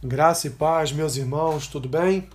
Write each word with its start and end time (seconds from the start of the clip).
Graça 0.00 0.46
e 0.46 0.50
paz, 0.50 0.92
meus 0.92 1.16
irmãos, 1.16 1.66
tudo 1.66 1.88
bem? 1.88 2.28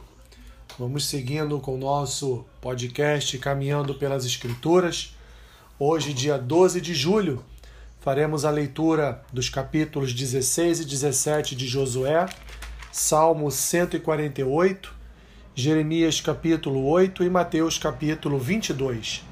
Vamos 0.77 1.05
seguindo 1.05 1.57
com 1.61 1.75
o 1.75 1.77
nosso 1.77 2.43
podcast 2.59 3.37
Caminhando 3.37 3.95
pelas 3.95 4.25
Escrituras. 4.25 5.15
Hoje, 5.79 6.13
dia 6.13 6.37
12 6.37 6.81
de 6.81 6.93
julho, 6.93 7.41
faremos 8.01 8.43
a 8.43 8.49
leitura 8.49 9.23
dos 9.31 9.47
capítulos 9.47 10.13
16 10.13 10.81
e 10.81 10.85
17 10.85 11.55
de 11.55 11.65
Josué, 11.65 12.25
Salmo 12.91 13.49
148, 13.49 14.93
Jeremias 15.55 16.19
capítulo 16.19 16.85
8 16.85 17.23
e 17.23 17.29
Mateus 17.29 17.77
capítulo 17.77 18.37
22. 18.39 19.23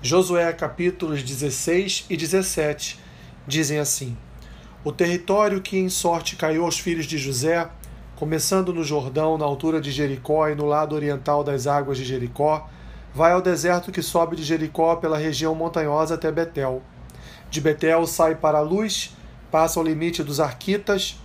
Josué 0.00 0.52
capítulos 0.52 1.24
16 1.24 2.06
e 2.08 2.16
17 2.16 3.00
dizem 3.48 3.80
assim: 3.80 4.16
o 4.84 4.92
território 4.92 5.62
que 5.62 5.78
em 5.78 5.88
sorte 5.88 6.36
caiu 6.36 6.64
aos 6.64 6.78
filhos 6.78 7.06
de 7.06 7.16
José, 7.16 7.66
começando 8.16 8.70
no 8.70 8.84
Jordão, 8.84 9.38
na 9.38 9.44
altura 9.46 9.80
de 9.80 9.90
Jericó 9.90 10.46
e 10.48 10.54
no 10.54 10.66
lado 10.66 10.94
oriental 10.94 11.42
das 11.42 11.66
águas 11.66 11.96
de 11.96 12.04
Jericó, 12.04 12.68
vai 13.14 13.32
ao 13.32 13.40
deserto 13.40 13.90
que 13.90 14.02
sobe 14.02 14.36
de 14.36 14.42
Jericó 14.42 14.96
pela 14.96 15.16
região 15.16 15.54
montanhosa 15.54 16.16
até 16.16 16.30
Betel. 16.30 16.82
De 17.50 17.62
Betel 17.62 18.06
sai 18.06 18.34
para 18.34 18.58
a 18.58 18.60
luz, 18.60 19.16
passa 19.50 19.80
ao 19.80 19.86
limite 19.86 20.22
dos 20.22 20.38
Arquitas 20.38 21.16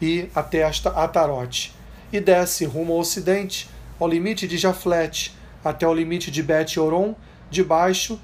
e 0.00 0.30
até 0.34 0.64
Atarote, 0.64 1.74
e 2.10 2.18
desce 2.18 2.64
rumo 2.64 2.94
ao 2.94 3.00
ocidente, 3.00 3.68
ao 4.00 4.08
limite 4.08 4.48
de 4.48 4.56
Jaflete, 4.56 5.36
até 5.62 5.86
o 5.86 5.92
limite 5.92 6.30
de 6.30 6.42
Bet-Oron, 6.42 7.14
de 7.50 7.62
baixo, 7.62 8.18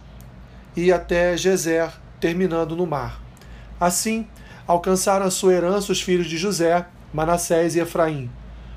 e 0.75 0.91
até 0.91 1.37
Gezer, 1.37 1.91
terminando 2.19 2.75
no 2.75 2.87
mar. 2.87 3.21
Assim, 3.79 4.27
alcançaram 4.69 5.25
a 5.25 5.31
sua 5.31 5.55
herança 5.55 5.91
os 5.91 6.03
filhos 6.03 6.27
de 6.27 6.37
José, 6.37 6.85
Manassés 7.13 7.75
e 7.75 7.81
Efraim. 7.81 8.31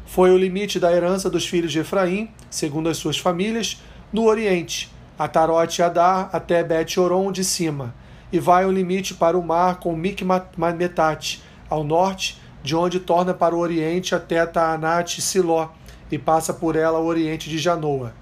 Foi 0.06 0.32
o 0.32 0.38
limite 0.38 0.80
da 0.80 0.92
herança 0.92 1.30
dos 1.30 1.46
filhos 1.46 1.72
de 1.72 1.80
Efraim, 1.80 2.32
segundo 2.50 2.88
as 2.88 2.96
suas 2.96 3.18
famílias, 3.18 3.82
no 4.12 4.24
oriente, 4.24 4.90
Atarote 5.20 5.82
e 5.82 5.84
Adar 5.84 6.30
até 6.32 6.64
Bet-Oron 6.64 7.30
de 7.30 7.44
cima, 7.44 7.94
e 8.32 8.40
vai 8.40 8.66
o 8.66 8.72
limite 8.72 9.14
para 9.14 9.38
o 9.38 9.44
mar 9.44 9.80
com 9.80 9.94
Micmetat, 9.94 11.44
ao 11.70 11.84
norte, 11.84 12.42
de 12.64 12.74
onde 12.74 13.00
torna 13.00 13.34
para 13.34 13.54
o 13.54 13.60
oriente 13.60 14.16
até 14.16 14.46
Taanat 14.46 15.18
e 15.18 15.22
Siló, 15.22 15.70
e 16.10 16.18
passa 16.18 16.54
por 16.54 16.78
ela 16.78 17.00
ao 17.00 17.06
oriente 17.06 17.50
de 17.50 17.58
Janoa. 17.58 18.14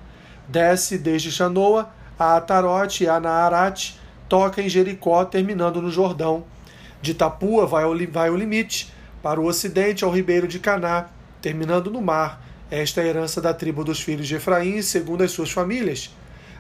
Desce 0.48 0.98
desde 0.98 1.30
Janoa 1.30 1.90
a 2.18 2.36
Atarote 2.36 3.04
e 3.04 3.08
a 3.08 3.20
Naarat, 3.20 3.94
toca 4.28 4.62
em 4.62 4.70
Jericó, 4.70 5.24
terminando 5.24 5.82
no 5.82 5.92
Jordão, 5.92 6.44
de 7.02 7.14
Tapua 7.14 7.66
vai 7.66 7.84
ao, 7.84 7.96
vai 8.12 8.30
ao 8.30 8.36
limite, 8.36 8.92
para 9.22 9.40
o 9.40 9.46
ocidente 9.46 10.04
ao 10.04 10.12
ribeiro 10.12 10.48
de 10.48 10.60
Caná, 10.60 11.08
terminando 11.42 11.90
no 11.90 12.02
mar. 12.02 12.46
Esta 12.72 13.02
é 13.02 13.06
a 13.06 13.08
herança 13.08 13.42
da 13.42 13.54
tribo 13.54 13.84
dos 13.84 14.02
filhos 14.02 14.28
de 14.28 14.36
Efraim, 14.36 14.82
segundo 14.82 15.24
as 15.24 15.32
suas 15.32 15.52
famílias. 15.52 16.14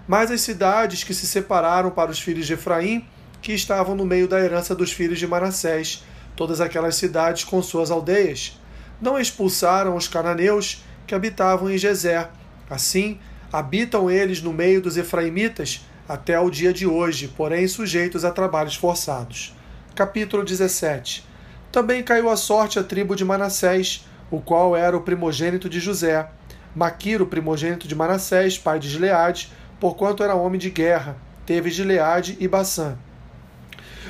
Mas 0.08 0.32
as 0.32 0.42
cidades 0.42 1.04
que 1.04 1.14
se 1.14 1.28
separaram 1.28 1.92
para 1.92 2.12
os 2.12 2.20
filhos 2.20 2.48
de 2.48 2.54
Efraim, 2.54 3.06
que 3.42 3.54
estavam 3.54 3.96
no 3.96 4.06
meio 4.06 4.28
da 4.28 4.40
herança 4.40 4.74
dos 4.74 4.92
filhos 4.92 5.20
de 5.20 5.28
Manassés, 5.28 6.04
todas 6.36 6.60
aquelas 6.60 6.96
cidades 6.96 7.44
com 7.44 7.62
suas 7.62 7.92
aldeias, 7.92 8.60
não 9.00 9.20
expulsaram 9.20 9.96
os 9.96 10.08
cananeus 10.08 10.84
que 11.06 11.16
habitavam 11.16 11.70
em 11.70 11.78
Gezer. 11.78 12.28
Assim, 12.70 13.20
habitam 13.52 14.10
eles 14.10 14.42
no 14.42 14.52
meio 14.52 14.82
dos 14.82 14.98
efraimitas 14.98 15.82
até 16.08 16.40
o 16.40 16.50
dia 16.50 16.74
de 16.74 16.88
hoje, 16.88 17.28
porém 17.28 17.68
sujeitos 17.68 18.26
a 18.26 18.32
trabalhos 18.32 18.76
forçados 18.76 19.54
capítulo 20.00 20.46
17. 20.46 21.28
Também 21.74 22.02
caiu 22.02 22.30
a 22.30 22.38
sorte 22.38 22.80
a 22.80 22.84
tribo 22.84 23.18
de 23.18 23.26
Manassés, 23.26 24.08
o 24.32 24.40
qual 24.40 24.74
era 24.74 24.96
o 24.96 25.02
primogênito 25.02 25.68
de 25.68 25.82
José. 25.82 26.26
Maquiro, 26.74 27.28
primogênito 27.28 27.86
de 27.86 27.94
Manassés, 27.94 28.58
pai 28.58 28.80
de 28.80 28.88
Gileade, 28.88 29.52
porquanto 29.78 30.24
era 30.24 30.36
homem 30.36 30.58
de 30.58 30.70
guerra, 30.70 31.18
teve 31.46 31.70
Gileade 31.70 32.38
e 32.40 32.48
Bassã. 32.48 32.98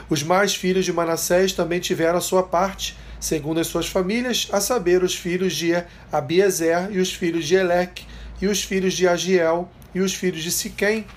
Os 0.07 0.21
mais 0.21 0.53
filhos 0.53 0.85
de 0.85 0.93
Manassés 0.93 1.53
também 1.53 1.79
tiveram 1.79 2.19
a 2.19 2.21
sua 2.21 2.43
parte, 2.43 2.95
segundo 3.19 3.59
as 3.59 3.65
suas 3.65 3.87
famílias, 3.87 4.47
a 4.51 4.61
saber, 4.61 5.03
os 5.03 5.15
filhos 5.15 5.55
de 5.55 5.71
Abiezer 6.11 6.91
e 6.91 6.99
os 6.99 7.11
filhos 7.11 7.47
de 7.47 7.55
Eleque, 7.55 8.05
e 8.39 8.45
os 8.45 8.63
filhos 8.63 8.93
de 8.93 9.07
Agiel, 9.07 9.67
e 9.95 10.01
os 10.01 10.13
filhos 10.13 10.43
de 10.43 10.51
Siquém, 10.51 11.07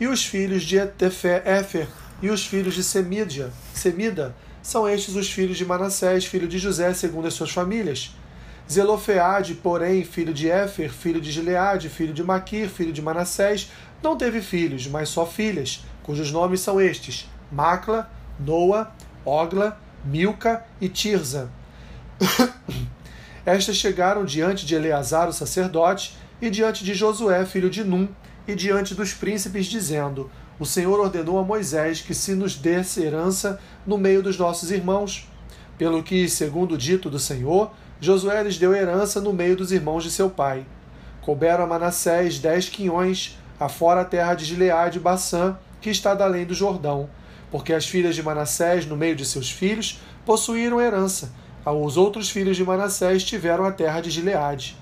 e 0.00 0.08
os 0.08 0.26
filhos 0.26 0.64
de 0.64 0.76
Efer, 0.76 2.01
e 2.22 2.30
os 2.30 2.46
filhos 2.46 2.74
de 2.74 2.84
Semídia, 2.84 3.50
Semida, 3.74 4.34
são 4.62 4.88
estes 4.88 5.16
os 5.16 5.30
filhos 5.30 5.58
de 5.58 5.66
Manassés, 5.66 6.24
filho 6.24 6.46
de 6.46 6.56
José, 6.56 6.94
segundo 6.94 7.26
as 7.26 7.34
suas 7.34 7.50
famílias. 7.50 8.14
Zelofeade, 8.70 9.54
porém, 9.56 10.04
filho 10.04 10.32
de 10.32 10.48
Éfer, 10.48 10.90
filho 10.92 11.20
de 11.20 11.32
Gileade, 11.32 11.88
filho 11.88 12.14
de 12.14 12.22
Maquir, 12.22 12.68
filho 12.68 12.92
de 12.92 13.02
Manassés, 13.02 13.70
não 14.00 14.16
teve 14.16 14.40
filhos, 14.40 14.86
mas 14.86 15.08
só 15.08 15.26
filhas, 15.26 15.84
cujos 16.04 16.30
nomes 16.30 16.60
são 16.60 16.80
estes: 16.80 17.28
Macla, 17.50 18.08
Noa, 18.38 18.92
Ogla, 19.24 19.78
Milca 20.04 20.64
e 20.80 20.88
Tirza. 20.88 21.50
Estas 23.44 23.76
chegaram 23.76 24.24
diante 24.24 24.64
de 24.64 24.76
Eleazar, 24.76 25.28
o 25.28 25.32
sacerdote, 25.32 26.16
e 26.40 26.48
diante 26.48 26.84
de 26.84 26.94
Josué, 26.94 27.44
filho 27.44 27.68
de 27.68 27.82
Num, 27.82 28.08
e 28.46 28.54
diante 28.54 28.94
dos 28.94 29.12
príncipes, 29.12 29.66
dizendo: 29.66 30.30
o 30.58 30.66
Senhor 30.66 30.98
ordenou 31.00 31.38
a 31.38 31.42
Moisés 31.42 32.00
que 32.00 32.14
se 32.14 32.34
nos 32.34 32.54
desse 32.54 33.02
herança 33.02 33.58
no 33.86 33.98
meio 33.98 34.22
dos 34.22 34.38
nossos 34.38 34.70
irmãos. 34.70 35.28
Pelo 35.76 36.02
que, 36.02 36.28
segundo 36.28 36.74
o 36.74 36.78
dito 36.78 37.10
do 37.10 37.18
Senhor, 37.18 37.72
Josué 38.00 38.42
lhes 38.42 38.58
deu 38.58 38.74
herança 38.74 39.20
no 39.20 39.32
meio 39.32 39.56
dos 39.56 39.72
irmãos 39.72 40.04
de 40.04 40.10
seu 40.10 40.28
pai. 40.30 40.64
Couberam 41.22 41.64
a 41.64 41.66
Manassés 41.66 42.38
dez 42.38 42.68
quinhões, 42.68 43.38
afora 43.58 44.00
a 44.02 44.04
terra 44.04 44.34
de 44.34 44.44
Gileade 44.44 44.98
e 44.98 45.00
Baçã, 45.00 45.56
que 45.80 45.90
está 45.90 46.14
da 46.14 46.24
além 46.24 46.44
do 46.44 46.54
Jordão, 46.54 47.08
porque 47.50 47.72
as 47.72 47.86
filhas 47.86 48.14
de 48.14 48.22
Manassés, 48.22 48.86
no 48.86 48.96
meio 48.96 49.16
de 49.16 49.24
seus 49.24 49.50
filhos, 49.50 50.00
possuíram 50.24 50.80
herança. 50.80 51.32
Os 51.64 51.96
outros 51.96 52.28
filhos 52.28 52.56
de 52.56 52.64
Manassés 52.64 53.22
tiveram 53.22 53.64
a 53.64 53.72
terra 53.72 54.00
de 54.00 54.10
Gileade. 54.10 54.76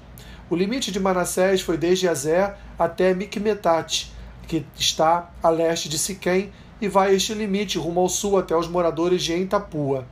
O 0.48 0.56
limite 0.56 0.90
de 0.90 0.98
Manassés 0.98 1.60
foi 1.60 1.76
desde 1.76 2.08
Azé 2.08 2.54
até 2.78 3.14
Micmetate, 3.14 4.12
que 4.50 4.66
está 4.76 5.30
a 5.40 5.48
leste 5.48 5.88
de 5.88 5.96
Siquém, 5.96 6.50
e 6.80 6.88
vai 6.88 7.14
este 7.14 7.32
limite 7.34 7.78
rumo 7.78 8.00
ao 8.00 8.08
sul 8.08 8.36
até 8.36 8.56
os 8.56 8.66
moradores 8.66 9.22
de 9.22 9.32
Entapua. 9.32 10.04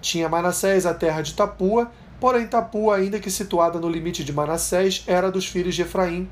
Tinha 0.00 0.26
Manassés 0.26 0.86
a 0.86 0.94
terra 0.94 1.20
de 1.20 1.34
Tapua, 1.34 1.90
porém 2.18 2.46
Tapua, 2.46 2.96
ainda 2.96 3.20
que 3.20 3.30
situada 3.30 3.78
no 3.78 3.90
limite 3.90 4.24
de 4.24 4.32
Manassés, 4.32 5.04
era 5.06 5.30
dos 5.30 5.46
filhos 5.46 5.74
de 5.74 5.82
Efraim. 5.82 6.30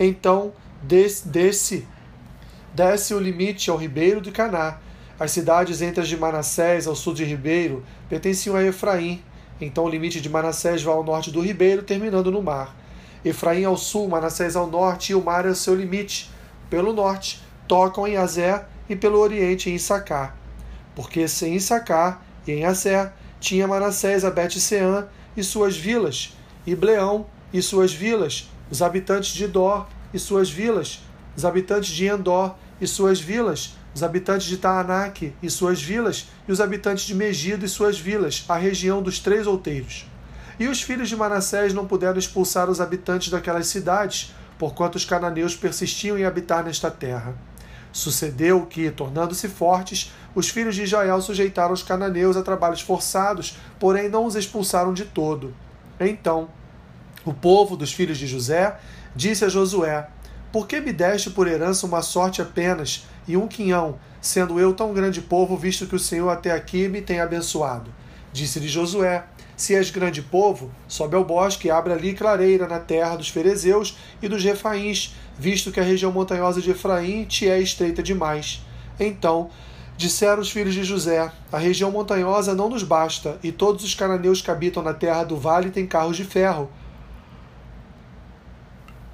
Então 0.00 0.52
desce, 0.82 1.28
desce, 2.74 3.14
o 3.14 3.20
limite 3.20 3.70
ao 3.70 3.76
ribeiro 3.76 4.20
de 4.20 4.32
Caná. 4.32 4.78
As 5.18 5.30
cidades 5.30 5.80
entre 5.82 6.00
as 6.00 6.08
de 6.08 6.16
Manassés 6.16 6.88
ao 6.88 6.96
sul 6.96 7.14
de 7.14 7.24
Ribeiro 7.24 7.84
pertenciam 8.08 8.56
a 8.56 8.64
Efraim. 8.64 9.22
Então 9.60 9.84
o 9.84 9.88
limite 9.88 10.20
de 10.20 10.28
Manassés 10.28 10.82
vai 10.82 10.94
ao 10.94 11.04
norte 11.04 11.30
do 11.30 11.40
ribeiro, 11.40 11.84
terminando 11.84 12.32
no 12.32 12.42
mar. 12.42 12.74
Efraim 13.24 13.64
ao 13.64 13.76
sul, 13.76 14.08
Manassés 14.08 14.56
ao 14.56 14.66
norte, 14.66 15.12
e 15.12 15.14
o 15.14 15.22
mar 15.22 15.46
é 15.46 15.50
o 15.50 15.54
seu 15.54 15.76
limite 15.76 16.30
pelo 16.70 16.92
norte, 16.92 17.42
tocam 17.68 18.06
em 18.06 18.16
Azé 18.16 18.64
e 18.88 18.96
pelo 18.96 19.18
oriente 19.18 19.68
em 19.68 19.74
Issacar. 19.74 20.36
Porque 20.94 21.26
em 21.42 21.56
Issacar 21.56 22.22
e 22.46 22.52
em 22.52 22.64
Azé 22.64 23.12
tinha 23.38 23.68
Manassés 23.68 24.24
a 24.24 24.30
Bet-Seã 24.30 25.08
e 25.36 25.42
suas 25.42 25.76
vilas, 25.76 26.36
e 26.66 26.74
Bleão 26.74 27.26
e 27.52 27.60
suas 27.60 27.92
vilas, 27.92 28.48
os 28.70 28.80
habitantes 28.80 29.32
de 29.32 29.46
Dor 29.46 29.86
e 30.14 30.18
suas 30.18 30.50
vilas, 30.50 31.02
os 31.36 31.44
habitantes 31.44 31.90
de 31.90 32.06
Endor 32.06 32.54
e 32.80 32.86
suas 32.86 33.20
vilas, 33.20 33.76
os 33.94 34.02
habitantes 34.02 34.46
de 34.46 34.56
Taanac 34.56 35.32
e 35.42 35.50
suas 35.50 35.82
vilas, 35.82 36.28
e 36.46 36.52
os 36.52 36.60
habitantes 36.60 37.04
de 37.04 37.14
Megido 37.14 37.64
e 37.64 37.68
suas 37.68 37.98
vilas, 37.98 38.44
a 38.48 38.56
região 38.56 39.02
dos 39.02 39.18
três 39.18 39.46
outeiros. 39.46 40.06
E 40.58 40.68
os 40.68 40.82
filhos 40.82 41.08
de 41.08 41.16
Manassés 41.16 41.72
não 41.72 41.86
puderam 41.86 42.18
expulsar 42.18 42.68
os 42.68 42.80
habitantes 42.80 43.30
daquelas 43.30 43.66
cidades, 43.66 44.34
porquanto 44.60 44.96
os 44.96 45.06
cananeus 45.06 45.56
persistiam 45.56 46.18
em 46.18 46.26
habitar 46.26 46.62
nesta 46.62 46.90
terra. 46.90 47.34
Sucedeu 47.90 48.66
que, 48.66 48.90
tornando-se 48.90 49.48
fortes, 49.48 50.12
os 50.34 50.50
filhos 50.50 50.74
de 50.74 50.82
Israel 50.82 51.22
sujeitaram 51.22 51.72
os 51.72 51.82
cananeus 51.82 52.36
a 52.36 52.42
trabalhos 52.42 52.82
forçados, 52.82 53.56
porém 53.78 54.10
não 54.10 54.26
os 54.26 54.36
expulsaram 54.36 54.92
de 54.92 55.06
todo. 55.06 55.54
Então, 55.98 56.50
o 57.24 57.32
povo 57.32 57.74
dos 57.74 57.90
filhos 57.90 58.18
de 58.18 58.26
José 58.26 58.76
disse 59.16 59.46
a 59.46 59.48
Josué: 59.48 60.10
Por 60.52 60.66
que 60.66 60.78
me 60.78 60.92
deste 60.92 61.30
por 61.30 61.48
herança 61.48 61.86
uma 61.86 62.02
sorte 62.02 62.42
apenas 62.42 63.06
e 63.26 63.38
um 63.38 63.48
quinhão, 63.48 63.98
sendo 64.20 64.60
eu 64.60 64.74
tão 64.74 64.92
grande 64.92 65.22
povo, 65.22 65.56
visto 65.56 65.86
que 65.86 65.96
o 65.96 65.98
Senhor 65.98 66.28
até 66.28 66.50
aqui 66.50 66.86
me 66.86 67.00
tem 67.00 67.18
abençoado? 67.18 67.90
Disse-lhe 68.30 68.68
Josué: 68.68 69.24
se 69.60 69.74
és 69.74 69.90
grande 69.90 70.22
povo, 70.22 70.70
sobe 70.88 71.16
ao 71.16 71.24
bosque 71.24 71.68
e 71.68 71.70
abre 71.70 71.92
ali 71.92 72.14
clareira 72.14 72.66
na 72.66 72.78
terra 72.78 73.16
dos 73.16 73.28
ferezeus 73.28 73.96
e 74.22 74.28
dos 74.28 74.42
refaíns, 74.42 75.14
visto 75.38 75.70
que 75.70 75.80
a 75.80 75.82
região 75.84 76.10
montanhosa 76.10 76.60
de 76.60 76.70
Efraim 76.70 77.24
te 77.24 77.48
é 77.48 77.60
estreita 77.60 78.02
demais. 78.02 78.62
Então 78.98 79.50
Disseram 80.00 80.40
os 80.40 80.50
filhos 80.50 80.72
de 80.72 80.82
José: 80.82 81.30
A 81.52 81.58
região 81.58 81.90
montanhosa 81.90 82.54
não 82.54 82.70
nos 82.70 82.82
basta, 82.82 83.38
e 83.42 83.52
todos 83.52 83.84
os 83.84 83.94
cananeus 83.94 84.40
que 84.40 84.50
habitam 84.50 84.82
na 84.82 84.94
terra 84.94 85.24
do 85.24 85.36
vale 85.36 85.68
têm 85.68 85.86
carros 85.86 86.16
de 86.16 86.24
ferro. 86.24 86.70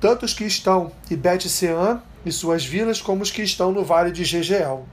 Tanto 0.00 0.24
os 0.24 0.32
que 0.32 0.44
estão 0.44 0.92
em 1.10 1.16
Bet-Sean 1.16 2.00
e 2.24 2.30
suas 2.30 2.64
vilas, 2.64 3.02
como 3.02 3.24
os 3.24 3.32
que 3.32 3.42
estão 3.42 3.72
no 3.72 3.82
vale 3.82 4.12
de 4.12 4.22
Jegeel. 4.22 4.86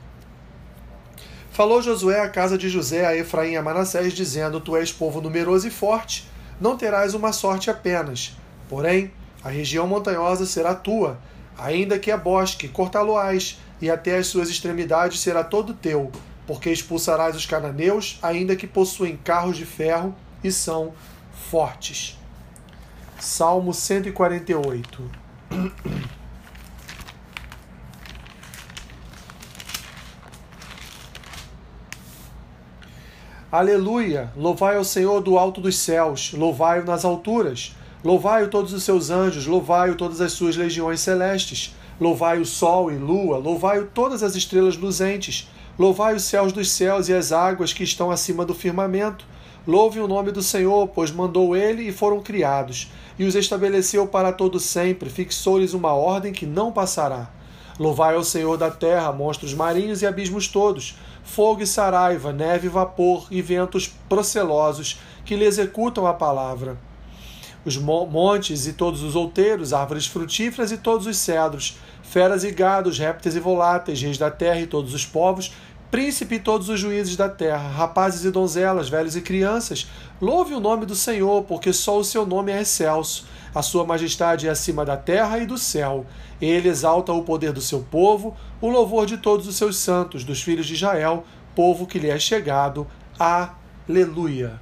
Falou 1.53 1.83
Josué 1.83 2.19
à 2.19 2.27
casa 2.27 2.57
de 2.57 2.67
José, 2.67 3.05
a 3.05 3.15
Efraim 3.15 3.51
e 3.51 3.57
a 3.57 3.61
Manassés, 3.61 4.13
dizendo: 4.13 4.59
Tu 4.59 4.75
és 4.75 4.91
povo 4.91 5.21
numeroso 5.21 5.67
e 5.67 5.69
forte, 5.69 6.27
não 6.59 6.75
terás 6.75 7.13
uma 7.13 7.31
sorte 7.31 7.69
apenas. 7.69 8.35
Porém, 8.67 9.11
a 9.43 9.49
região 9.49 9.85
montanhosa 9.85 10.47
será 10.47 10.73
tua, 10.73 11.19
ainda 11.55 11.99
que 11.99 12.09
é 12.09 12.17
bosque, 12.17 12.67
cortá-lo-ás 12.67 13.59
e 13.79 13.87
até 13.87 14.17
as 14.17 14.25
suas 14.25 14.49
extremidades 14.49 15.19
será 15.19 15.43
todo 15.43 15.75
teu, 15.75 16.11
porque 16.47 16.71
expulsarás 16.71 17.35
os 17.35 17.45
cananeus, 17.45 18.17
ainda 18.23 18.55
que 18.55 18.65
possuem 18.65 19.15
carros 19.15 19.55
de 19.55 19.65
ferro 19.65 20.15
e 20.43 20.51
são 20.51 20.91
fortes. 21.51 22.17
Salmo 23.19 23.75
148. 23.75 25.11
Aleluia! 33.53 34.31
Louvai 34.35 34.77
ao 34.77 34.83
Senhor 34.83 35.21
do 35.21 35.37
alto 35.37 35.61
dos 35.61 35.77
céus, 35.77 36.33
louvai-o 36.33 36.83
nas 36.83 37.05
alturas, 37.05 37.75
louvai-o 38.03 38.47
todos 38.47 38.73
os 38.73 38.81
seus 38.81 39.11
anjos, 39.11 39.45
louvai-o 39.45 39.93
todas 39.93 40.21
as 40.21 40.31
suas 40.31 40.57
legiões 40.57 41.01
celestes 41.01 41.75
Louvai 42.01 42.39
o 42.39 42.45
sol 42.47 42.91
e 42.91 42.95
lua, 42.95 43.37
louvai 43.37 43.87
todas 43.93 44.23
as 44.23 44.35
estrelas 44.35 44.75
luzentes, 44.75 45.47
louvai 45.77 46.15
os 46.15 46.23
céus 46.23 46.51
dos 46.51 46.71
céus 46.71 47.09
e 47.09 47.13
as 47.13 47.31
águas 47.31 47.71
que 47.71 47.83
estão 47.83 48.09
acima 48.09 48.43
do 48.43 48.55
firmamento. 48.55 49.23
Louve 49.67 49.99
o 49.99 50.07
nome 50.07 50.31
do 50.31 50.41
Senhor, 50.41 50.87
pois 50.87 51.11
mandou 51.11 51.55
ele 51.55 51.87
e 51.87 51.91
foram 51.91 52.21
criados, 52.21 52.91
e 53.19 53.23
os 53.23 53.35
estabeleceu 53.35 54.07
para 54.07 54.33
todo 54.33 54.59
sempre, 54.59 55.11
fixou-lhes 55.11 55.75
uma 55.75 55.93
ordem 55.93 56.33
que 56.33 56.47
não 56.47 56.71
passará. 56.71 57.29
Louvai 57.79 58.15
ao 58.15 58.23
Senhor 58.23 58.57
da 58.57 58.71
terra, 58.71 59.11
monstros 59.11 59.53
marinhos 59.53 60.01
e 60.01 60.07
abismos 60.07 60.47
todos, 60.47 60.95
fogo 61.23 61.63
e 61.63 61.67
saraiva, 61.67 62.31
neve 62.31 62.67
e 62.67 62.69
vapor 62.69 63.27
e 63.31 63.41
ventos 63.41 63.87
procelosos 64.07 64.99
que 65.25 65.35
lhe 65.35 65.45
executam 65.45 66.05
a 66.05 66.13
palavra. 66.13 66.77
Os 67.65 67.77
montes 67.77 68.67
e 68.67 68.73
todos 68.73 69.01
os 69.01 69.15
outeiros, 69.15 69.71
árvores 69.71 70.05
frutíferas 70.05 70.71
e 70.71 70.77
todos 70.77 71.07
os 71.07 71.17
cedros, 71.17 71.77
feras 72.03 72.43
e 72.43 72.51
gados, 72.51 72.99
répteis 72.99 73.35
e 73.35 73.39
voláteis, 73.39 74.01
reis 74.01 74.17
da 74.17 74.29
terra 74.29 74.59
e 74.59 74.67
todos 74.67 74.93
os 74.93 75.05
povos, 75.05 75.53
príncipe 75.93 76.35
e 76.35 76.39
todos 76.39 76.69
os 76.69 76.79
juízes 76.79 77.15
da 77.15 77.29
terra, 77.29 77.69
rapazes 77.69 78.25
e 78.25 78.31
donzelas, 78.31 78.89
velhos 78.89 79.15
e 79.15 79.21
crianças, 79.21 79.87
louve 80.19 80.55
o 80.55 80.59
nome 80.59 80.87
do 80.87 80.95
Senhor, 80.95 81.43
porque 81.43 81.71
só 81.71 81.99
o 81.99 82.03
seu 82.03 82.25
nome 82.25 82.51
é 82.51 82.61
excelso. 82.63 83.27
A 83.53 83.61
sua 83.61 83.85
majestade 83.85 84.47
é 84.47 84.49
acima 84.49 84.83
da 84.83 84.97
terra 84.97 85.37
e 85.37 85.45
do 85.45 85.55
céu. 85.55 86.03
Ele 86.41 86.67
exalta 86.67 87.13
o 87.13 87.21
poder 87.21 87.51
do 87.51 87.61
seu 87.61 87.81
povo, 87.81 88.35
o 88.59 88.69
louvor 88.69 89.05
de 89.05 89.19
todos 89.19 89.47
os 89.47 89.55
seus 89.55 89.77
santos, 89.77 90.23
dos 90.23 90.41
filhos 90.41 90.65
de 90.65 90.73
Israel, 90.73 91.27
povo 91.55 91.85
que 91.85 91.99
lhe 91.99 92.09
é 92.09 92.17
chegado. 92.17 92.87
Aleluia. 93.19 94.59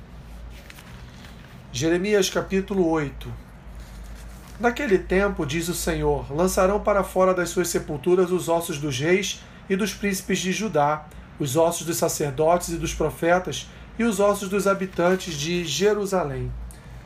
Jeremias 1.72 2.30
capítulo 2.30 2.89
8 2.89 3.34
Naquele 4.60 4.98
tempo, 5.00 5.45
diz 5.45 5.69
o 5.69 5.74
Senhor, 5.74 6.25
lançarão 6.30 6.81
para 6.81 7.06
fora 7.06 7.34
das 7.34 7.48
suas 7.48 7.69
sepulturas 7.69 8.31
os 8.31 8.50
ossos 8.50 8.77
dos 8.77 9.00
reis 9.00 9.39
e 9.69 9.77
dos 9.77 9.94
príncipes 9.94 10.39
de 10.39 10.51
Judá, 10.51 11.06
os 11.42 11.56
ossos 11.56 11.88
dos 11.88 11.98
sacerdotes 11.98 12.70
e 12.70 12.78
dos 12.78 12.94
profetas, 12.94 13.68
e 13.98 14.04
os 14.04 14.20
ossos 14.20 14.48
dos 14.48 14.68
habitantes 14.68 15.34
de 15.34 15.66
Jerusalém. 15.66 16.52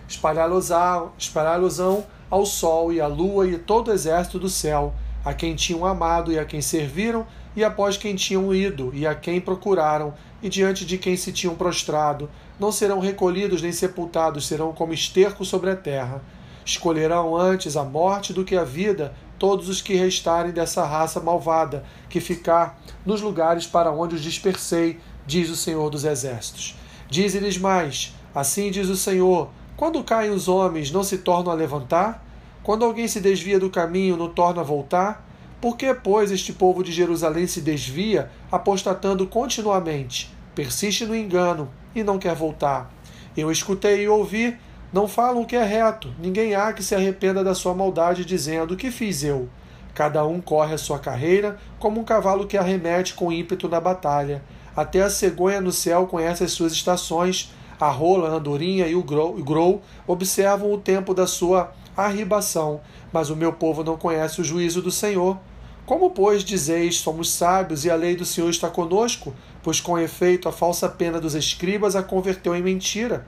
Espalhá-los-ão 0.10 2.06
ao 2.30 2.46
sol 2.46 2.92
e 2.92 3.00
à 3.00 3.08
lua 3.08 3.48
e 3.48 3.58
todo 3.58 3.88
o 3.88 3.94
exército 3.94 4.38
do 4.38 4.50
céu, 4.50 4.94
a 5.24 5.34
quem 5.34 5.56
tinham 5.56 5.86
amado 5.86 6.34
e 6.34 6.38
a 6.38 6.44
quem 6.44 6.62
serviram, 6.62 7.26
e 7.56 7.64
após 7.64 7.96
quem 7.96 8.14
tinham 8.14 8.54
ido, 8.54 8.92
e 8.94 9.08
a 9.08 9.16
quem 9.16 9.40
procuraram, 9.40 10.14
e 10.44 10.50
diante 10.50 10.86
de 10.86 10.98
quem 10.98 11.16
se 11.16 11.32
tinham 11.32 11.56
prostrado, 11.56 12.30
não 12.60 12.74
serão 12.74 13.00
recolhidos 13.00 13.62
nem 13.62 13.72
sepultados, 13.72 14.46
serão 14.46 14.74
como 14.74 14.94
esterco 14.94 15.46
sobre 15.46 15.70
a 15.70 15.78
terra. 15.78 16.22
Escolherão 16.66 17.38
antes 17.38 17.78
a 17.78 17.86
morte 17.86 18.34
do 18.34 18.44
que 18.44 18.58
a 18.58 18.66
vida 18.66 19.14
todos 19.38 19.70
os 19.70 19.82
que 19.82 19.96
restarem 19.96 20.52
dessa 20.52 20.86
raça 20.86 21.20
malvada, 21.20 21.84
que 22.10 22.20
ficar 22.20 22.80
nos 23.06 23.22
lugares 23.22 23.66
para 23.66 23.92
onde 23.92 24.16
os 24.16 24.22
dispersei, 24.22 25.00
diz 25.26 25.50
o 25.50 25.56
Senhor 25.56 25.90
dos 25.90 26.06
Exércitos. 26.06 26.76
Diz-lhes 27.10 27.58
mais: 27.58 28.14
Assim 28.34 28.72
diz 28.72 28.90
o 28.90 28.98
Senhor: 28.98 29.50
quando 29.76 30.04
caem 30.04 30.32
os 30.32 30.48
homens, 30.48 30.90
não 30.90 31.04
se 31.04 31.18
tornam 31.18 31.52
a 31.52 31.56
levantar? 31.56 32.26
Quando 32.64 32.86
alguém 32.86 33.08
se 33.08 33.20
desvia 33.20 33.60
do 33.60 33.70
caminho, 33.70 34.16
não 34.16 34.30
torna 34.30 34.62
a 34.62 34.64
voltar? 34.64 35.28
Por 35.60 35.76
que, 35.76 35.94
pois, 35.94 36.32
este 36.32 36.54
povo 36.54 36.84
de 36.84 36.92
Jerusalém 36.92 37.46
se 37.46 37.60
desvia, 37.60 38.32
apostatando 38.52 39.28
continuamente? 39.28 40.34
Persiste 40.54 41.06
no 41.06 41.16
engano, 41.16 41.70
e 41.94 42.04
não 42.04 42.18
quer 42.18 42.36
voltar. 42.36 42.90
Eu 43.36 43.52
escutei 43.52 44.04
e 44.04 44.08
ouvi, 44.08 44.58
não 44.96 45.10
falam 45.10 45.42
o 45.42 45.46
que 45.46 45.58
é 45.58 45.64
reto, 45.66 46.16
ninguém 46.18 46.56
há 46.56 46.72
que 46.72 46.82
se 46.82 46.96
arrependa 46.96 47.44
da 47.44 47.54
sua 47.54 47.74
maldade, 47.74 48.24
dizendo: 48.24 48.78
Que 48.78 48.90
fiz 48.90 49.26
eu? 49.26 49.50
Cada 49.94 50.26
um 50.26 50.40
corre 50.40 50.74
a 50.74 50.78
sua 50.78 51.00
carreira, 51.00 51.58
como 51.78 52.00
um 52.00 52.06
cavalo 52.06 52.48
que 52.48 52.58
arremete 52.58 53.14
com 53.14 53.30
ímpeto 53.30 53.68
na 53.68 53.82
batalha. 53.82 54.42
Até 54.74 55.02
a 55.02 55.10
cegonha 55.10 55.60
no 55.60 55.74
céu 55.74 56.08
conhece 56.08 56.46
as 56.46 56.54
suas 56.54 56.72
estações, 56.72 57.54
a 57.78 57.90
rola, 57.90 58.30
a 58.30 58.36
andorinha 58.36 58.88
e 58.88 58.96
o 58.96 59.04
grou 59.04 59.82
observam 60.08 60.72
o 60.72 60.78
tempo 60.78 61.14
da 61.14 61.28
sua 61.28 61.74
arribação, 61.98 62.80
mas 63.12 63.30
o 63.30 63.36
meu 63.36 63.52
povo 63.52 63.84
não 63.84 63.98
conhece 63.98 64.40
o 64.40 64.46
juízo 64.46 64.82
do 64.82 64.92
Senhor. 64.92 65.38
Como, 65.86 66.12
pois, 66.12 66.42
dizeis, 66.42 67.00
somos 67.00 67.30
sábios 67.30 67.84
e 67.84 67.92
a 67.92 67.96
lei 67.96 68.16
do 68.16 68.24
Senhor 68.24 68.50
está 68.50 68.70
conosco? 68.70 69.34
Pois, 69.62 69.82
com 69.82 70.00
efeito, 70.00 70.48
a 70.48 70.54
falsa 70.54 70.88
pena 70.88 71.20
dos 71.20 71.36
escribas 71.36 71.98
a 71.98 72.02
converteu 72.02 72.56
em 72.56 72.64
mentira. 72.64 73.28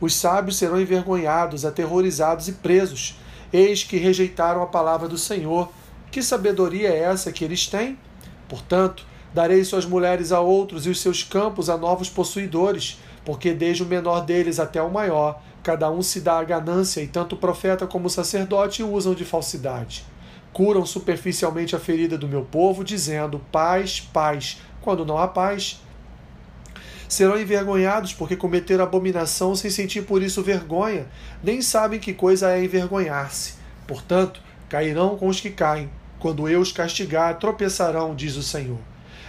Os 0.00 0.14
sábios 0.14 0.56
serão 0.56 0.80
envergonhados, 0.80 1.64
aterrorizados 1.64 2.48
e 2.48 2.52
presos. 2.52 3.18
Eis 3.52 3.82
que 3.82 3.96
rejeitaram 3.96 4.62
a 4.62 4.66
palavra 4.66 5.08
do 5.08 5.18
Senhor. 5.18 5.70
Que 6.10 6.22
sabedoria 6.22 6.88
é 6.88 7.00
essa 7.00 7.32
que 7.32 7.44
eles 7.44 7.66
têm? 7.66 7.98
Portanto, 8.48 9.04
darei 9.34 9.64
suas 9.64 9.84
mulheres 9.84 10.32
a 10.32 10.40
outros 10.40 10.86
e 10.86 10.90
os 10.90 11.00
seus 11.00 11.22
campos 11.22 11.68
a 11.68 11.76
novos 11.76 12.08
possuidores, 12.08 12.98
porque 13.24 13.52
desde 13.52 13.82
o 13.82 13.86
menor 13.86 14.24
deles 14.24 14.58
até 14.58 14.82
o 14.82 14.90
maior, 14.90 15.42
cada 15.62 15.90
um 15.90 16.02
se 16.02 16.20
dá 16.20 16.38
a 16.38 16.44
ganância, 16.44 17.00
e 17.02 17.06
tanto 17.06 17.34
o 17.34 17.38
profeta 17.38 17.86
como 17.86 18.06
o 18.06 18.10
sacerdote 18.10 18.82
usam 18.82 19.14
de 19.14 19.24
falsidade 19.24 20.04
curam 20.52 20.84
superficialmente 20.84 21.76
a 21.76 21.78
ferida 21.78 22.18
do 22.18 22.26
meu 22.26 22.42
povo, 22.42 22.82
dizendo 22.82 23.40
paz, 23.52 24.00
paz, 24.00 24.60
quando 24.80 25.04
não 25.04 25.16
há 25.16 25.28
paz. 25.28 25.80
Serão 27.08 27.40
envergonhados 27.40 28.12
porque 28.12 28.36
cometeram 28.36 28.84
abominação 28.84 29.56
sem 29.56 29.70
sentir 29.70 30.02
por 30.02 30.22
isso 30.22 30.42
vergonha, 30.42 31.06
nem 31.42 31.62
sabem 31.62 31.98
que 31.98 32.12
coisa 32.12 32.50
é 32.50 32.62
envergonhar-se. 32.62 33.54
Portanto, 33.86 34.40
cairão 34.68 35.16
com 35.16 35.26
os 35.28 35.40
que 35.40 35.50
caem. 35.50 35.90
Quando 36.18 36.48
eu 36.48 36.60
os 36.60 36.70
castigar, 36.70 37.38
tropeçarão, 37.38 38.14
diz 38.14 38.36
o 38.36 38.42
Senhor. 38.42 38.78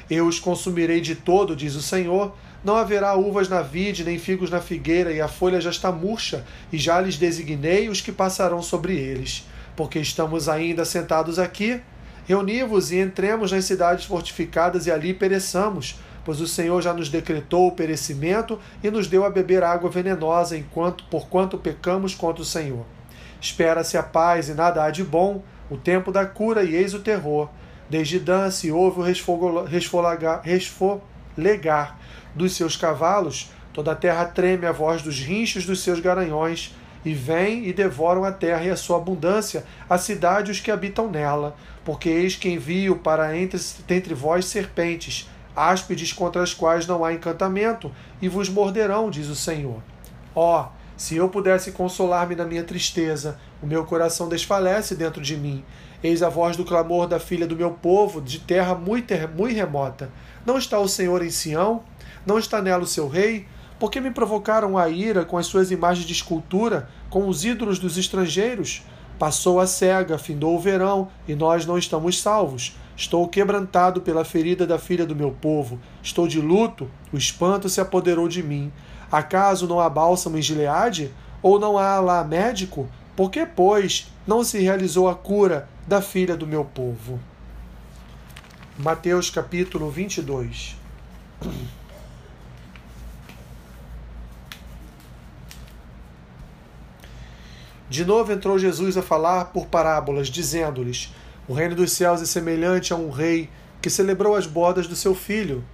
Eu 0.09 0.27
os 0.27 0.39
consumirei 0.39 0.99
de 0.99 1.15
todo, 1.15 1.55
diz 1.55 1.75
o 1.75 1.81
Senhor. 1.81 2.35
Não 2.63 2.75
haverá 2.75 3.15
uvas 3.15 3.47
na 3.47 3.61
vide, 3.61 4.03
nem 4.03 4.19
figos 4.19 4.49
na 4.49 4.59
figueira, 4.59 5.13
e 5.13 5.21
a 5.21 5.27
folha 5.29 5.61
já 5.61 5.69
está 5.69 5.91
murcha, 5.91 6.43
e 6.73 6.77
já 6.77 6.99
lhes 6.99 7.15
designei 7.15 7.87
os 7.87 8.01
que 8.01 8.11
passarão 8.11 8.61
sobre 8.61 8.97
eles 8.97 9.45
porque 9.79 9.97
estamos 9.97 10.49
ainda 10.49 10.83
sentados 10.83 11.39
aqui. 11.39 11.79
Reuni-vos 12.27 12.91
e 12.91 12.99
entremos 12.99 13.53
nas 13.53 13.63
cidades 13.63 14.03
fortificadas 14.03 14.87
e 14.87 14.91
ali 14.91 15.13
pereçamos, 15.13 15.95
pois 16.23 16.39
o 16.41 16.47
Senhor 16.47 16.81
já 16.81 16.93
nos 16.93 17.09
decretou 17.09 17.67
o 17.67 17.71
perecimento 17.71 18.59
e 18.83 18.91
nos 18.91 19.07
deu 19.07 19.25
a 19.25 19.29
beber 19.29 19.63
água 19.63 19.89
venenosa, 19.89 20.57
enquanto 20.57 21.03
porquanto 21.05 21.57
pecamos 21.57 22.15
contra 22.15 22.41
o 22.41 22.45
Senhor. 22.45 22.85
Espera-se 23.41 23.97
a 23.97 24.03
paz 24.03 24.49
e 24.49 24.53
nada 24.53 24.83
há 24.83 24.91
de 24.91 25.03
bom, 25.03 25.41
o 25.69 25.77
tempo 25.77 26.11
da 26.11 26.25
cura 26.25 26.63
e 26.63 26.75
eis 26.75 26.93
o 26.93 26.99
terror. 26.99 27.49
Desde 27.89 28.19
Dan 28.19 28.51
se 28.51 28.71
ouve 28.71 28.99
o 28.99 29.63
resfolegar 29.63 30.41
dos 32.35 32.55
seus 32.55 32.75
cavalos, 32.75 33.51
toda 33.73 33.93
a 33.93 33.95
terra 33.95 34.25
treme 34.25 34.65
a 34.65 34.71
voz 34.71 35.01
dos 35.01 35.19
rinchos 35.19 35.65
dos 35.65 35.81
seus 35.81 35.99
garanhões 35.99 36.75
e 37.03 37.13
vêm 37.13 37.67
e 37.67 37.73
devoram 37.73 38.25
a 38.25 38.31
terra 38.31 38.65
e 38.65 38.69
a 38.69 38.75
sua 38.75 38.97
abundância, 38.97 39.63
a 39.89 39.97
cidade 39.97 40.49
e 40.49 40.51
os 40.51 40.59
que 40.59 40.69
habitam 40.69 41.09
nela. 41.09 41.55
Porque 41.85 42.09
eis 42.09 42.35
que 42.35 42.49
envio 42.49 42.97
para 42.97 43.37
entre, 43.37 43.59
entre 43.89 44.13
vós 44.13 44.45
serpentes, 44.45 45.29
áspides 45.67 46.13
contra 46.13 46.41
as 46.41 46.53
quais 46.53 46.87
não 46.87 47.03
há 47.03 47.13
encantamento, 47.13 47.91
e 48.21 48.29
vos 48.29 48.47
morderão, 48.49 49.09
diz 49.09 49.27
o 49.27 49.35
Senhor. 49.35 49.81
Ó, 50.35 50.61
oh, 50.61 50.79
Se 50.95 51.15
eu 51.15 51.29
pudesse 51.29 51.71
consolar-me 51.71 52.35
na 52.35 52.43
minha 52.43 52.63
tristeza, 52.63 53.39
o 53.63 53.65
meu 53.65 53.85
coração 53.85 54.27
desfalece 54.27 54.95
dentro 54.95 55.21
de 55.21 55.37
mim. 55.37 55.63
Eis 56.03 56.21
a 56.21 56.27
voz 56.27 56.57
do 56.57 56.65
clamor 56.65 57.07
da 57.07 57.19
filha 57.19 57.47
do 57.47 57.55
meu 57.55 57.71
povo, 57.71 58.21
de 58.21 58.39
terra 58.39 58.75
muito, 58.75 59.13
muito 59.33 59.55
remota. 59.55 60.09
Não 60.45 60.57
está 60.57 60.77
o 60.77 60.89
Senhor 60.89 61.23
em 61.23 61.29
Sião? 61.29 61.83
Não 62.25 62.37
está 62.37 62.61
nela 62.61 62.83
o 62.83 62.87
seu 62.87 63.07
rei? 63.07 63.47
Porque 63.79 64.01
me 64.01 64.11
provocaram 64.11 64.77
a 64.77 64.89
ira 64.89 65.23
com 65.23 65.37
as 65.37 65.45
suas 65.45 65.71
imagens 65.71 66.05
de 66.05 66.11
escultura, 66.11 66.89
com 67.09 67.29
os 67.29 67.45
ídolos 67.45 67.79
dos 67.79 67.97
estrangeiros? 67.97 68.83
Passou 69.17 69.59
a 69.59 69.67
cega, 69.67 70.17
findou 70.17 70.55
o 70.55 70.59
verão, 70.59 71.09
e 71.27 71.33
nós 71.33 71.65
não 71.65 71.77
estamos 71.77 72.21
salvos. 72.21 72.75
Estou 72.99 73.25
quebrantado 73.29 74.01
pela 74.01 74.25
ferida 74.25 74.67
da 74.67 74.77
filha 74.77 75.05
do 75.05 75.15
meu 75.15 75.31
povo. 75.31 75.79
Estou 76.03 76.27
de 76.27 76.41
luto, 76.41 76.91
o 77.13 77.17
espanto 77.17 77.69
se 77.69 77.79
apoderou 77.79 78.27
de 78.27 78.43
mim. 78.43 78.73
Acaso 79.09 79.65
não 79.69 79.79
há 79.79 79.89
bálsamo 79.89 80.37
em 80.37 80.41
Gileade? 80.41 81.09
Ou 81.41 81.57
não 81.57 81.77
há 81.77 81.97
lá 82.01 82.21
médico? 82.25 82.89
Por 83.15 83.31
que, 83.31 83.45
pois, 83.45 84.11
não 84.27 84.43
se 84.43 84.59
realizou 84.59 85.07
a 85.07 85.15
cura 85.15 85.69
da 85.87 86.01
filha 86.01 86.35
do 86.35 86.45
meu 86.45 86.65
povo? 86.65 87.21
Mateus 88.77 89.29
capítulo 89.29 89.89
22 89.89 90.75
De 97.89 98.03
novo 98.03 98.33
entrou 98.33 98.59
Jesus 98.59 98.97
a 98.97 99.01
falar 99.01 99.45
por 99.45 99.67
parábolas, 99.67 100.27
dizendo-lhes: 100.27 101.13
O 101.49 101.53
reino 101.53 101.73
dos 101.73 101.93
céus 101.93 102.21
é 102.21 102.25
semelhante 102.25 102.93
a 102.93 102.95
um 102.95 103.09
rei 103.09 103.49
que 103.81 103.89
celebrou 103.89 104.35
as 104.35 104.45
bodas 104.45 104.85
do 104.85 104.95
seu 104.95 105.15
filho, 105.15 105.65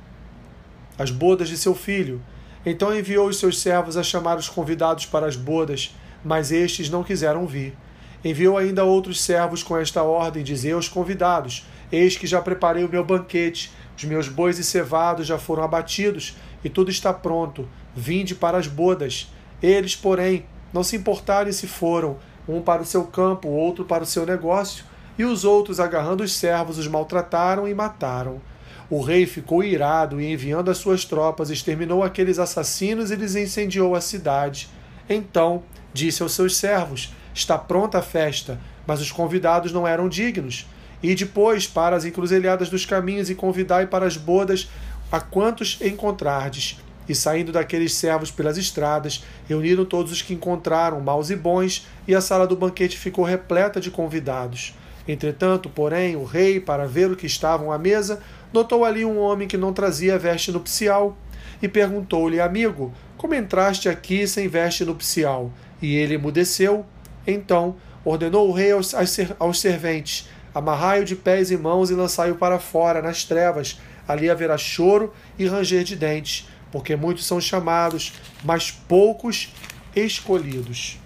as 0.98 1.12
bodas 1.12 1.50
de 1.50 1.58
seu 1.58 1.76
filho. 1.76 2.22
Então 2.66 2.98
enviou 2.98 3.28
os 3.28 3.38
seus 3.38 3.60
servos 3.60 3.98
a 3.98 4.02
chamar 4.02 4.38
os 4.38 4.48
convidados 4.48 5.06
para 5.06 5.26
as 5.26 5.36
bodas, 5.36 5.94
mas 6.24 6.50
estes 6.50 6.90
não 6.90 7.04
quiseram 7.04 7.46
vir. 7.46 7.76
Enviou 8.24 8.58
ainda 8.58 8.86
outros 8.86 9.20
servos 9.20 9.64
com 9.64 9.76
esta 9.76 10.02
ordem: 10.02 10.46
Dizei 10.46 10.72
aos 10.72 10.88
convidados: 10.88 11.68
Eis 11.92 12.16
que 12.16 12.26
já 12.26 12.42
preparei 12.42 12.86
o 12.86 12.90
meu 12.90 13.04
banquete, 13.04 13.70
os 13.98 14.06
meus 14.06 14.30
bois 14.30 14.58
e 14.58 14.64
cevados 14.64 15.28
já 15.28 15.38
foram 15.38 15.64
abatidos, 15.64 16.38
e 16.64 16.70
tudo 16.70 16.90
está 16.90 17.14
pronto. 17.14 17.68
Vinde 17.94 18.34
para 18.34 18.58
as 18.58 18.68
bodas. 18.68 19.30
Eles, 19.62 19.94
porém, 19.94 20.46
não 20.72 20.86
se 20.86 20.96
importarem 20.96 21.52
se 21.52 21.68
foram, 21.68 22.18
um 22.48 22.62
para 22.62 22.82
o 22.82 22.86
seu 22.86 23.04
campo, 23.04 23.50
outro 23.50 23.84
para 23.84 24.04
o 24.04 24.08
seu 24.08 24.26
negócio, 24.26 24.86
e 25.18 25.24
os 25.24 25.46
outros, 25.46 25.80
agarrando 25.80 26.24
os 26.24 26.34
servos, 26.34 26.78
os 26.78 26.88
maltrataram 26.88 27.68
e 27.68 27.74
mataram. 27.74 28.42
O 28.90 29.02
rei 29.02 29.26
ficou 29.26 29.64
irado 29.64 30.22
e, 30.22 30.32
enviando 30.32 30.70
as 30.70 30.78
suas 30.78 31.06
tropas, 31.06 31.50
exterminou 31.50 32.04
aqueles 32.04 32.38
assassinos 32.38 33.10
e 33.10 33.16
lhes 33.16 33.36
incendiou 33.36 33.96
a 33.96 34.02
cidade. 34.02 34.70
Então 35.10 35.64
disse 35.94 36.22
aos 36.22 36.34
seus 36.34 36.56
servos: 36.58 37.14
Está 37.34 37.58
pronta 37.58 38.00
a 38.00 38.04
festa, 38.04 38.60
mas 38.86 39.02
os 39.02 39.12
convidados 39.12 39.72
não 39.72 39.88
eram 39.88 40.08
dignos. 40.08 40.68
E 41.02 41.16
depois 41.16 41.68
para 41.68 41.96
as 41.96 42.06
encruzilhadas 42.06 42.70
dos 42.70 42.86
caminhos 42.86 43.30
e 43.30 43.36
convidai 43.36 43.88
para 43.88 44.06
as 44.06 44.18
bodas 44.18 44.70
a 45.12 45.20
quantos 45.20 45.80
encontrardes. 45.82 46.80
E 47.08 47.14
saindo 47.14 47.52
daqueles 47.52 47.94
servos 47.94 48.32
pelas 48.32 48.58
estradas, 48.58 49.24
reuniram 49.48 49.86
todos 49.86 50.12
os 50.12 50.22
que 50.22 50.34
encontraram, 50.34 51.00
maus 51.00 51.30
e 51.30 51.36
bons, 51.36 51.88
e 52.08 52.16
a 52.16 52.22
sala 52.22 52.48
do 52.48 52.56
banquete 52.56 52.98
ficou 52.98 53.24
repleta 53.24 53.80
de 53.80 53.92
convidados. 53.92 54.74
Entretanto, 55.08 55.70
porém, 55.70 56.16
o 56.16 56.24
rei, 56.24 56.60
para 56.60 56.88
ver 56.88 57.12
o 57.12 57.16
que 57.16 57.28
estavam 57.28 57.72
à 57.72 57.78
mesa, 57.78 58.22
notou 58.52 58.84
ali 58.84 59.06
um 59.06 59.20
homem 59.20 59.48
que 59.48 59.58
não 59.58 59.74
trazia 59.74 60.18
veste 60.18 60.52
nupcial, 60.52 61.18
e 61.62 61.68
perguntou-lhe, 61.68 62.40
amigo, 62.40 62.94
como 63.18 63.34
entraste 63.34 63.88
aqui 63.88 64.28
sem 64.28 64.48
veste 64.48 64.84
nupcial? 64.84 65.52
E 65.82 65.96
ele 65.96 66.16
emudeceu. 66.16 66.86
Então 67.26 67.76
ordenou 68.04 68.50
o 68.50 68.52
rei 68.52 68.72
aos, 68.72 68.94
aos 69.40 69.60
serventes: 69.60 70.28
Amarrai-o 70.54 71.06
de 71.06 71.16
pés 71.16 71.52
e 71.52 71.58
mãos 71.58 71.90
e 71.90 71.94
lançai-o 71.94 72.36
para 72.36 72.60
fora, 72.60 73.02
nas 73.02 73.24
trevas. 73.24 73.80
Ali 74.08 74.30
haverá 74.30 74.58
choro 74.58 75.14
e 75.40 75.48
ranger 75.48 75.84
de 75.84 75.96
dentes 75.96 76.48
porque 76.76 76.94
muitos 76.94 77.26
são 77.26 77.40
chamados, 77.40 78.12
mas 78.44 78.70
poucos 78.70 79.54
escolhidos. 79.96 81.00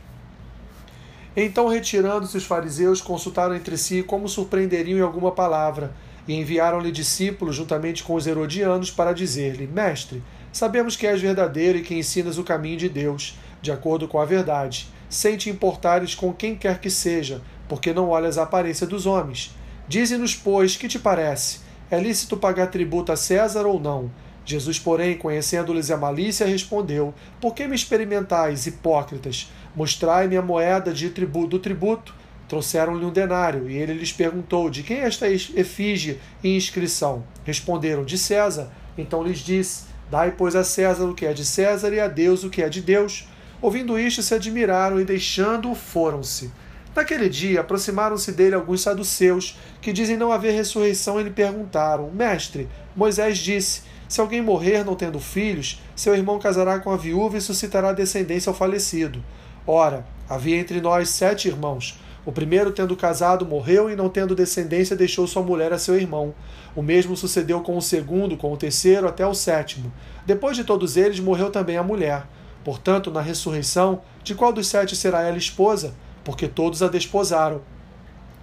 Então, 1.35 1.67
retirando-se 1.67 2.37
os 2.37 2.45
fariseus, 2.45 3.01
consultaram 3.01 3.55
entre 3.55 3.77
si 3.77 4.03
como 4.03 4.27
surpreenderiam 4.27 4.97
em 4.97 5.01
alguma 5.01 5.31
palavra, 5.31 5.93
e 6.27 6.33
enviaram-lhe 6.33 6.91
discípulos 6.91 7.55
juntamente 7.55 8.03
com 8.03 8.13
os 8.13 8.27
herodianos 8.27 8.91
para 8.91 9.13
dizer-lhe: 9.13 9.67
Mestre, 9.67 10.21
sabemos 10.51 10.95
que 10.95 11.07
és 11.07 11.21
verdadeiro 11.21 11.77
e 11.77 11.81
que 11.81 11.95
ensinas 11.95 12.37
o 12.37 12.43
caminho 12.43 12.77
de 12.77 12.89
Deus, 12.89 13.37
de 13.61 13.71
acordo 13.71 14.07
com 14.07 14.19
a 14.19 14.25
verdade, 14.25 14.87
sem 15.09 15.37
te 15.37 15.49
importares 15.49 16.13
com 16.13 16.31
quem 16.31 16.55
quer 16.55 16.79
que 16.79 16.89
seja, 16.89 17.41
porque 17.67 17.93
não 17.93 18.09
olhas 18.09 18.37
a 18.37 18.43
aparência 18.43 18.85
dos 18.85 19.05
homens. 19.05 19.55
Dize-nos, 19.87 20.35
pois, 20.35 20.75
que 20.75 20.87
te 20.87 20.99
parece? 20.99 21.61
É 21.89 21.99
lícito 21.99 22.37
pagar 22.37 22.67
tributo 22.67 23.11
a 23.11 23.15
César 23.15 23.65
ou 23.65 23.79
não? 23.79 24.11
Jesus, 24.45 24.79
porém, 24.79 25.17
conhecendo-lhes 25.17 25.91
a 25.91 25.97
malícia, 25.97 26.45
respondeu: 26.45 27.13
Por 27.41 27.53
que 27.53 27.67
me 27.67 27.75
experimentais, 27.75 28.67
hipócritas? 28.67 29.51
Mostrai-me 29.75 30.35
a 30.37 30.41
moeda 30.41 30.93
de 30.93 31.09
tributo, 31.09 31.47
do 31.47 31.59
tributo. 31.59 32.13
Trouxeram-lhe 32.47 33.05
um 33.05 33.11
denário, 33.11 33.69
e 33.69 33.77
ele 33.77 33.93
lhes 33.93 34.11
perguntou: 34.11 34.69
De 34.69 34.81
quem 34.81 34.97
é 34.97 35.05
esta 35.05 35.29
efígie 35.29 36.19
e 36.43 36.55
inscrição? 36.55 37.23
Responderam: 37.43 38.03
De 38.03 38.17
César. 38.17 38.71
Então 38.97 39.23
lhes 39.23 39.39
disse: 39.39 39.83
Dai, 40.09 40.33
pois, 40.35 40.55
a 40.55 40.63
César 40.63 41.05
o 41.05 41.13
que 41.13 41.25
é 41.25 41.33
de 41.33 41.45
César 41.45 41.93
e 41.93 41.99
a 41.99 42.07
Deus 42.07 42.43
o 42.43 42.49
que 42.49 42.63
é 42.63 42.69
de 42.69 42.81
Deus. 42.81 43.27
Ouvindo 43.61 43.99
isto, 43.99 44.23
se 44.23 44.33
admiraram 44.33 44.99
e, 44.99 45.05
deixando-o, 45.05 45.75
foram-se. 45.75 46.51
Naquele 46.95 47.29
dia, 47.29 47.61
aproximaram-se 47.61 48.31
dele 48.31 48.55
alguns 48.55 48.81
saduceus, 48.81 49.59
que 49.79 49.93
dizem 49.93 50.17
não 50.17 50.31
haver 50.31 50.53
ressurreição, 50.53 51.19
e 51.19 51.23
lhe 51.23 51.29
perguntaram: 51.29 52.09
Mestre, 52.11 52.67
Moisés 52.95 53.37
disse 53.37 53.83
se 54.09 54.19
alguém 54.19 54.41
morrer 54.41 54.83
não 54.83 54.95
tendo 54.95 55.19
filhos, 55.19 55.79
seu 55.95 56.15
irmão 56.15 56.39
casará 56.39 56.79
com 56.79 56.89
a 56.89 56.97
viúva 56.97 57.37
e 57.37 57.41
suscitará 57.41 57.93
descendência 57.93 58.49
ao 58.49 58.55
falecido. 58.55 59.23
Ora, 59.71 60.03
havia 60.27 60.57
entre 60.57 60.81
nós 60.81 61.09
sete 61.09 61.47
irmãos. 61.47 61.99
O 62.25 62.31
primeiro, 62.31 62.71
tendo 62.71 62.95
casado, 62.95 63.45
morreu 63.45 63.87
e, 63.87 63.95
não 63.95 64.09
tendo 64.09 64.33
descendência, 64.33 64.95
deixou 64.95 65.27
sua 65.27 65.43
mulher 65.43 65.71
a 65.71 65.77
seu 65.77 65.95
irmão. 65.95 66.33
O 66.75 66.81
mesmo 66.81 67.15
sucedeu 67.15 67.61
com 67.61 67.77
o 67.77 67.81
segundo, 67.83 68.35
com 68.35 68.51
o 68.51 68.57
terceiro, 68.57 69.07
até 69.07 69.27
o 69.27 69.35
sétimo. 69.35 69.93
Depois 70.25 70.57
de 70.57 70.63
todos 70.63 70.97
eles, 70.97 71.19
morreu 71.19 71.51
também 71.51 71.77
a 71.77 71.83
mulher. 71.83 72.25
Portanto, 72.63 73.11
na 73.11 73.21
ressurreição, 73.21 74.01
de 74.23 74.33
qual 74.33 74.51
dos 74.51 74.65
sete 74.65 74.95
será 74.95 75.21
ela 75.21 75.37
esposa? 75.37 75.93
Porque 76.23 76.47
todos 76.47 76.81
a 76.81 76.87
desposaram. 76.87 77.61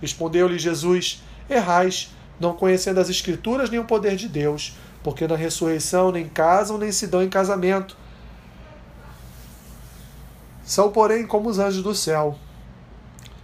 Respondeu-lhe 0.01 0.61
Jesus: 0.61 1.25
Errais, 1.51 2.15
não 2.39 2.55
conhecendo 2.55 3.01
as 3.01 3.11
Escrituras 3.11 3.69
nem 3.69 3.81
o 3.81 3.85
poder 3.85 4.15
de 4.15 4.29
Deus 4.29 4.77
porque 5.07 5.29
na 5.29 5.37
ressurreição 5.37 6.11
nem 6.11 6.29
casam 6.29 6.79
nem 6.79 6.91
se 6.91 7.07
dão 7.07 7.23
em 7.23 7.29
casamento. 7.29 7.97
São, 10.67 10.91
porém, 10.91 11.25
como 11.25 11.49
os 11.49 11.61
anjos 11.61 11.81
do 11.81 11.95
céu. 11.95 12.37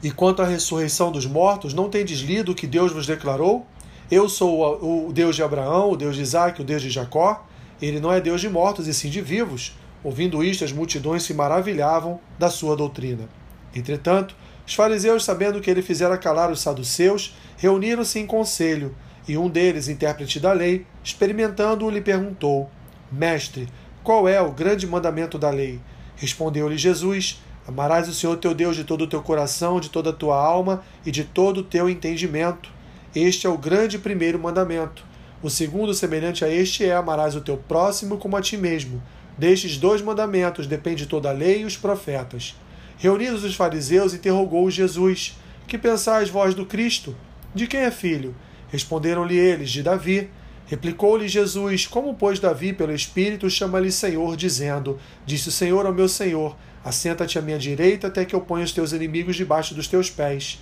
E 0.02 0.10
quanto 0.10 0.42
à 0.42 0.44
ressurreição 0.44 1.12
dos 1.12 1.24
mortos, 1.24 1.72
não 1.72 1.88
tendes 1.88 2.18
lido 2.18 2.50
o 2.50 2.54
que 2.54 2.66
Deus 2.66 2.90
vos 2.90 3.06
declarou? 3.06 3.64
Eu 4.10 4.28
sou 4.28 5.06
o 5.06 5.12
Deus 5.12 5.36
de 5.36 5.42
Abraão, 5.42 5.92
o 5.92 5.96
Deus 5.96 6.16
de 6.16 6.22
Isaac, 6.22 6.60
o 6.60 6.64
Deus 6.64 6.82
de 6.82 6.90
Jacó. 6.90 7.46
Ele 7.80 8.00
não 8.00 8.12
é 8.12 8.20
Deus 8.20 8.40
de 8.40 8.48
mortos, 8.48 8.88
e 8.88 8.92
sim 8.92 9.08
de 9.08 9.20
vivos. 9.20 9.78
Ouvindo 10.02 10.42
isto, 10.42 10.64
as 10.64 10.72
multidões 10.72 11.22
se 11.22 11.32
maravilhavam 11.32 12.18
da 12.36 12.50
sua 12.50 12.76
doutrina. 12.76 13.28
Entretanto, 13.72 14.34
os 14.66 14.74
fariseus, 14.74 15.24
sabendo 15.24 15.60
que 15.60 15.70
ele 15.70 15.80
fizera 15.80 16.18
calar 16.18 16.50
os 16.50 16.60
saduceus, 16.60 17.36
reuniram-se 17.56 18.18
em 18.18 18.26
conselho 18.26 18.96
e 19.28 19.38
um 19.38 19.48
deles, 19.48 19.86
intérprete 19.86 20.40
da 20.40 20.52
lei, 20.52 20.84
experimentando-o, 21.04 21.88
lhe 21.88 22.00
perguntou: 22.00 22.68
Mestre, 23.12 23.68
qual 24.02 24.28
é 24.28 24.42
o 24.42 24.50
grande 24.50 24.88
mandamento 24.88 25.38
da 25.38 25.50
lei? 25.50 25.80
Respondeu-lhe 26.22 26.78
Jesus: 26.78 27.42
Amarás 27.66 28.08
o 28.08 28.14
Senhor 28.14 28.36
teu 28.36 28.54
Deus 28.54 28.76
de 28.76 28.84
todo 28.84 29.02
o 29.02 29.06
teu 29.08 29.20
coração, 29.20 29.80
de 29.80 29.90
toda 29.90 30.10
a 30.10 30.12
tua 30.12 30.36
alma 30.36 30.84
e 31.04 31.10
de 31.10 31.24
todo 31.24 31.58
o 31.58 31.62
teu 31.64 31.90
entendimento. 31.90 32.70
Este 33.12 33.44
é 33.44 33.50
o 33.50 33.58
grande 33.58 33.98
primeiro 33.98 34.38
mandamento. 34.38 35.04
O 35.42 35.50
segundo, 35.50 35.92
semelhante 35.92 36.44
a 36.44 36.48
este, 36.48 36.84
é: 36.84 36.94
Amarás 36.94 37.34
o 37.34 37.40
teu 37.40 37.56
próximo 37.56 38.18
como 38.18 38.36
a 38.36 38.40
ti 38.40 38.56
mesmo. 38.56 39.02
Destes 39.36 39.76
dois 39.76 40.00
mandamentos 40.00 40.68
depende 40.68 41.06
toda 41.06 41.28
a 41.28 41.32
lei 41.32 41.62
e 41.62 41.64
os 41.64 41.76
profetas. 41.76 42.54
Reunidos 42.98 43.42
os 43.42 43.56
fariseus, 43.56 44.14
interrogou 44.14 44.70
Jesus: 44.70 45.36
Que 45.66 45.76
pensais 45.76 46.30
vós 46.30 46.54
do 46.54 46.64
Cristo? 46.64 47.16
De 47.52 47.66
quem 47.66 47.80
é 47.80 47.90
filho? 47.90 48.32
Responderam-lhe 48.70 49.36
eles: 49.36 49.72
De 49.72 49.82
Davi. 49.82 50.30
Replicou-lhe 50.66 51.28
Jesus: 51.28 51.86
Como, 51.86 52.14
pois, 52.14 52.40
Davi, 52.40 52.72
pelo 52.72 52.94
Espírito, 52.94 53.50
chama-lhe 53.50 53.92
Senhor, 53.92 54.36
dizendo: 54.36 54.98
Disse 55.26 55.48
o 55.48 55.52
Senhor 55.52 55.84
ao 55.86 55.92
meu 55.92 56.08
Senhor: 56.08 56.56
Assenta-te 56.84 57.38
à 57.38 57.42
minha 57.42 57.58
direita 57.58 58.08
até 58.08 58.24
que 58.24 58.34
eu 58.34 58.40
ponha 58.40 58.64
os 58.64 58.72
teus 58.72 58.92
inimigos 58.92 59.36
debaixo 59.36 59.74
dos 59.74 59.86
teus 59.86 60.10
pés. 60.10 60.58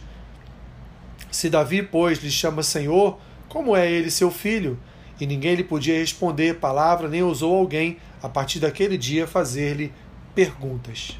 Se 1.30 1.49
Davi, 1.49 1.83
pois, 1.83 2.19
lhe 2.19 2.30
chama 2.30 2.62
Senhor, 2.62 3.19
como 3.49 3.76
é 3.76 3.90
ele 3.90 4.11
seu 4.11 4.30
filho? 4.30 4.78
E 5.21 5.26
ninguém 5.26 5.54
lhe 5.54 5.64
podia 5.64 5.99
responder 5.99 6.59
palavra, 6.59 7.09
nem 7.09 7.23
ousou 7.23 7.54
alguém, 7.54 7.99
a 8.23 8.28
partir 8.28 8.59
daquele 8.59 8.99
dia, 8.99 9.26
fazer-lhe 9.26 9.92
perguntas. 10.35 11.19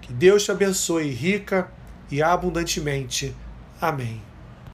Que 0.00 0.12
Deus 0.12 0.44
te 0.44 0.50
abençoe 0.50 1.10
rica 1.10 1.70
e 2.10 2.22
abundantemente. 2.22 3.34
Amém. 3.80 4.20